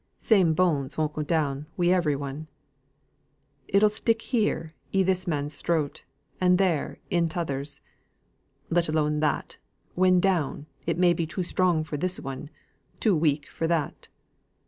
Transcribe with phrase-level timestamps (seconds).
[0.17, 2.47] Same bones won't go down wi' every one.
[3.67, 6.03] It'll stick here i' this man's throat,
[6.41, 7.81] and there i' t'others.
[8.71, 9.59] Let alone that,
[9.93, 12.49] when down, it may be too strong for this one,
[12.99, 14.07] too weak for that.